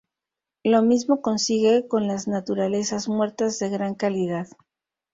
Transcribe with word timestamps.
Lo 0.63 0.81
mismo 0.81 1.21
consigue 1.21 1.87
con 1.87 2.07
las 2.07 2.27
naturalezas 2.27 3.07
muertas 3.07 3.59
de 3.59 3.69
gran 3.69 3.93
calidad. 3.93 4.47